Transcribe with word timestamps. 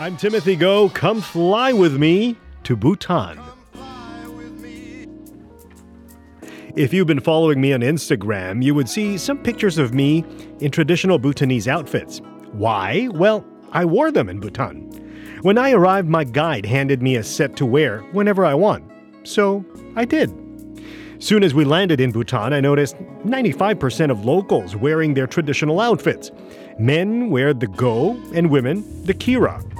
I'm 0.00 0.16
Timothy 0.16 0.54
Go. 0.54 0.90
Come 0.90 1.20
fly 1.20 1.72
with 1.72 1.96
me 1.96 2.36
to 2.62 2.76
Bhutan. 2.76 3.40
If 6.76 6.92
you've 6.92 7.08
been 7.08 7.18
following 7.18 7.60
me 7.60 7.72
on 7.72 7.80
Instagram, 7.80 8.62
you 8.62 8.76
would 8.76 8.88
see 8.88 9.18
some 9.18 9.42
pictures 9.42 9.76
of 9.76 9.92
me 9.92 10.24
in 10.60 10.70
traditional 10.70 11.18
Bhutanese 11.18 11.66
outfits. 11.66 12.20
Why? 12.52 13.08
Well, 13.10 13.44
I 13.72 13.84
wore 13.86 14.12
them 14.12 14.28
in 14.28 14.38
Bhutan. 14.38 15.40
When 15.42 15.58
I 15.58 15.72
arrived, 15.72 16.08
my 16.08 16.22
guide 16.22 16.64
handed 16.64 17.02
me 17.02 17.16
a 17.16 17.24
set 17.24 17.56
to 17.56 17.66
wear 17.66 18.02
whenever 18.12 18.44
I 18.44 18.54
want. 18.54 18.88
So 19.24 19.64
I 19.96 20.04
did. 20.04 20.32
Soon 21.18 21.42
as 21.42 21.54
we 21.54 21.64
landed 21.64 22.00
in 22.00 22.12
Bhutan, 22.12 22.52
I 22.52 22.60
noticed 22.60 22.94
95% 23.24 24.12
of 24.12 24.24
locals 24.24 24.76
wearing 24.76 25.14
their 25.14 25.26
traditional 25.26 25.80
outfits. 25.80 26.30
Men 26.78 27.30
wear 27.30 27.52
the 27.52 27.66
gho 27.66 28.16
and 28.32 28.48
women 28.48 29.04
the 29.04 29.14
kira. 29.14 29.77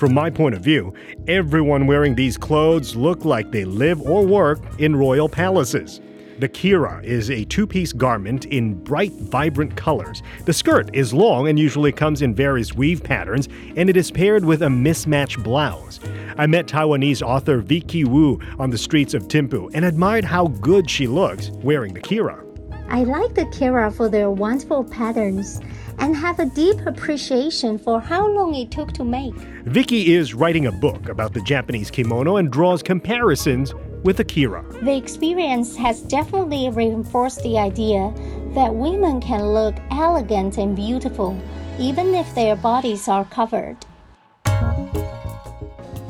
From 0.00 0.14
my 0.14 0.30
point 0.30 0.54
of 0.54 0.62
view, 0.62 0.94
everyone 1.28 1.86
wearing 1.86 2.14
these 2.14 2.38
clothes 2.38 2.96
look 2.96 3.26
like 3.26 3.50
they 3.50 3.66
live 3.66 4.00
or 4.00 4.24
work 4.24 4.58
in 4.78 4.96
royal 4.96 5.28
palaces. 5.28 6.00
The 6.38 6.48
kira 6.48 7.04
is 7.04 7.28
a 7.30 7.44
two 7.44 7.66
piece 7.66 7.92
garment 7.92 8.46
in 8.46 8.82
bright, 8.82 9.12
vibrant 9.12 9.76
colors. 9.76 10.22
The 10.46 10.54
skirt 10.54 10.88
is 10.94 11.12
long 11.12 11.48
and 11.48 11.58
usually 11.58 11.92
comes 11.92 12.22
in 12.22 12.34
various 12.34 12.72
weave 12.72 13.04
patterns, 13.04 13.50
and 13.76 13.90
it 13.90 13.96
is 13.98 14.10
paired 14.10 14.42
with 14.42 14.62
a 14.62 14.70
mismatched 14.70 15.42
blouse. 15.42 16.00
I 16.38 16.46
met 16.46 16.66
Taiwanese 16.66 17.20
author 17.20 17.58
Vicky 17.58 18.04
Wu 18.04 18.40
on 18.58 18.70
the 18.70 18.78
streets 18.78 19.12
of 19.12 19.28
Thimphu 19.28 19.70
and 19.74 19.84
admired 19.84 20.24
how 20.24 20.46
good 20.46 20.88
she 20.88 21.08
looks 21.08 21.50
wearing 21.56 21.92
the 21.92 22.00
kira. 22.00 22.49
I 22.90 23.04
like 23.04 23.34
the 23.34 23.44
kira 23.46 23.94
for 23.94 24.08
their 24.08 24.30
wonderful 24.30 24.82
patterns 24.82 25.60
and 26.00 26.16
have 26.16 26.40
a 26.40 26.46
deep 26.46 26.84
appreciation 26.86 27.78
for 27.78 28.00
how 28.00 28.28
long 28.28 28.54
it 28.56 28.72
took 28.72 28.92
to 28.94 29.04
make. 29.04 29.34
Vicky 29.64 30.12
is 30.12 30.34
writing 30.34 30.66
a 30.66 30.72
book 30.72 31.08
about 31.08 31.32
the 31.32 31.40
Japanese 31.42 31.88
kimono 31.88 32.38
and 32.38 32.50
draws 32.50 32.82
comparisons 32.82 33.74
with 34.02 34.18
a 34.18 34.24
kira. 34.24 34.64
The 34.84 34.96
experience 34.96 35.76
has 35.76 36.02
definitely 36.02 36.68
reinforced 36.70 37.44
the 37.44 37.58
idea 37.58 38.12
that 38.54 38.74
women 38.74 39.20
can 39.20 39.46
look 39.54 39.76
elegant 39.92 40.58
and 40.58 40.74
beautiful 40.74 41.40
even 41.78 42.14
if 42.14 42.34
their 42.34 42.56
bodies 42.56 43.06
are 43.06 43.24
covered. 43.26 43.76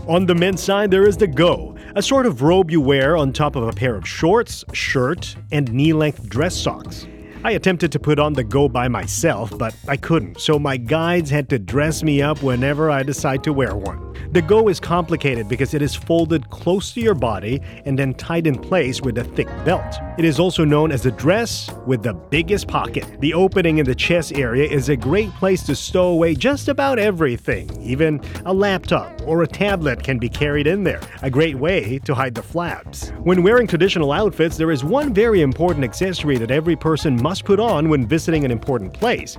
On 0.09 0.27
the 0.27 0.35
men's 0.35 0.63
side, 0.63 0.91
there 0.91 1.07
is 1.07 1.17
the 1.17 1.27
gho, 1.27 1.70
a 1.95 2.03
sort 2.03 2.27
of 2.27 2.43
robe 2.43 2.71
you 2.71 2.81
wear 2.81 3.17
on 3.17 3.33
top 3.33 3.57
of 3.57 3.67
a 3.67 3.73
pair 3.73 3.97
of 3.97 4.07
shorts, 4.07 4.65
shirt, 4.73 5.35
and 5.51 5.73
knee 5.73 5.93
length 5.93 6.29
dress 6.29 6.57
socks. 6.57 7.07
I 7.43 7.53
attempted 7.53 7.91
to 7.93 7.99
put 7.99 8.19
on 8.19 8.35
the 8.35 8.45
gho 8.45 8.69
by 8.69 8.89
myself, 8.89 9.57
but 9.57 9.75
I 9.89 9.97
couldn't, 9.97 10.39
so 10.39 10.59
my 10.59 10.77
guides 10.77 11.31
had 11.31 11.49
to 11.49 11.59
dress 11.59 12.03
me 12.03 12.21
up 12.21 12.43
whenever 12.43 12.91
I 12.91 13.03
decide 13.03 13.43
to 13.45 13.53
wear 13.55 13.75
one. 13.75 14.11
The 14.33 14.43
gho 14.43 14.69
is 14.69 14.79
complicated 14.79 15.49
because 15.49 15.73
it 15.73 15.81
is 15.81 15.95
folded 15.95 16.51
close 16.51 16.93
to 16.93 17.01
your 17.01 17.15
body 17.15 17.61
and 17.87 17.99
then 17.99 18.15
tied 18.15 18.47
in 18.47 18.57
place 18.57 19.01
with 19.01 19.17
a 19.19 19.25
thick 19.25 19.49
belt. 19.65 19.97
It 20.19 20.25
is 20.25 20.39
also 20.39 20.65
known 20.65 20.93
as 20.93 21.03
the 21.03 21.11
dress 21.13 21.69
with 21.87 22.03
the 22.03 22.13
biggest 22.13 22.69
pocket. 22.69 23.07
The 23.21 23.33
opening 23.33 23.79
in 23.79 23.87
the 23.87 23.95
chest 23.95 24.35
area 24.35 24.71
is 24.71 24.91
a 24.91 24.97
great 24.97 25.31
place 25.31 25.63
to 25.65 25.75
stow 25.75 26.09
away 26.09 26.35
just 26.35 26.69
about 26.69 26.99
everything. 26.99 27.71
Even 27.83 28.21
a 28.45 28.53
laptop 28.53 29.21
or 29.27 29.43
a 29.43 29.49
tablet 29.49 30.03
can 30.03 30.19
be 30.19 30.29
carried 30.29 30.67
in 30.67 30.85
there, 30.85 31.01
a 31.23 31.31
great 31.31 31.57
way 31.57 31.99
to 32.05 32.15
hide 32.15 32.35
the 32.35 32.43
flaps. 32.43 33.11
When 33.25 33.43
wearing 33.43 33.67
traditional 33.67 34.13
outfits, 34.13 34.57
there 34.59 34.71
is 34.71 34.85
one 34.85 35.15
very 35.15 35.41
important 35.41 35.85
accessory 35.85 36.37
that 36.39 36.51
every 36.51 36.77
person 36.77 37.21
must 37.21 37.30
put 37.39 37.61
on 37.61 37.89
when 37.89 38.07
visiting 38.07 38.45
an 38.45 38.51
important 38.51 38.93
place. 38.93 39.39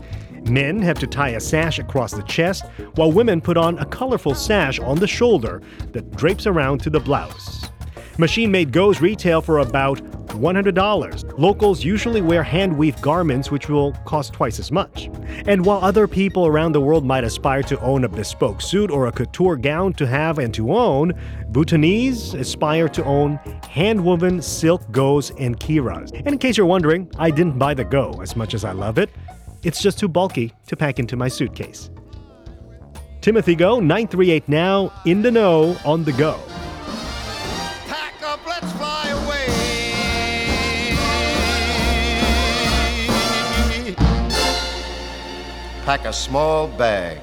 Men 0.49 0.81
have 0.81 0.99
to 0.99 1.07
tie 1.07 1.29
a 1.29 1.39
sash 1.39 1.79
across 1.79 2.11
the 2.11 2.23
chest, 2.23 2.65
while 2.95 3.11
women 3.11 3.41
put 3.41 3.57
on 3.57 3.77
a 3.79 3.85
colorful 3.85 4.33
sash 4.33 4.79
on 4.79 4.99
the 4.99 5.07
shoulder 5.07 5.61
that 5.91 6.15
drapes 6.15 6.47
around 6.47 6.79
to 6.79 6.89
the 6.89 6.99
blouse. 6.99 7.69
Machine 8.17 8.51
made 8.51 8.71
ghos 8.71 9.01
retail 9.01 9.41
for 9.41 9.59
about 9.59 10.01
$100. 10.31 11.37
Locals 11.37 11.83
usually 11.83 12.21
wear 12.21 12.43
hand 12.43 12.77
weaved 12.77 13.01
garments, 13.01 13.51
which 13.51 13.69
will 13.69 13.93
cost 14.05 14.33
twice 14.33 14.59
as 14.59 14.71
much. 14.71 15.09
And 15.45 15.65
while 15.65 15.83
other 15.83 16.07
people 16.07 16.47
around 16.47 16.71
the 16.71 16.81
world 16.81 17.05
might 17.05 17.23
aspire 17.23 17.63
to 17.63 17.79
own 17.81 18.03
a 18.03 18.09
bespoke 18.09 18.61
suit 18.61 18.89
or 18.89 19.07
a 19.07 19.11
couture 19.11 19.55
gown 19.55 19.93
to 19.93 20.07
have 20.07 20.39
and 20.39 20.53
to 20.53 20.73
own, 20.73 21.13
Bhutanese 21.49 22.33
aspire 22.33 22.87
to 22.89 23.03
own 23.03 23.39
hand 23.71 24.03
woven 24.03 24.41
silk 24.41 24.81
ghos 24.91 25.31
and 25.39 25.57
kiras. 25.57 26.11
And 26.11 26.27
in 26.27 26.37
case 26.37 26.57
you're 26.57 26.65
wondering, 26.65 27.09
I 27.17 27.31
didn't 27.31 27.57
buy 27.57 27.73
the 27.73 27.85
gho 27.85 28.19
as 28.21 28.35
much 28.35 28.53
as 28.53 28.65
I 28.65 28.73
love 28.73 28.97
it. 28.97 29.09
It's 29.63 29.81
just 29.81 29.97
too 29.97 30.09
bulky 30.09 30.53
to 30.67 30.75
pack 30.75 30.99
into 30.99 31.15
my 31.15 31.29
suitcase. 31.29 31.89
Timothy 33.21 33.55
Go, 33.55 33.79
938 33.79 34.49
now, 34.49 34.91
in 35.05 35.21
the 35.21 35.31
know, 35.31 35.77
on 35.85 36.03
the 36.03 36.11
go. 36.11 36.37
Pack 37.87 38.21
up, 38.23 38.45
let's 38.45 38.71
fly 38.73 39.07
away. 39.07 39.45
Pack 45.85 46.03
a 46.03 46.11
small 46.11 46.67
bag 46.67 47.21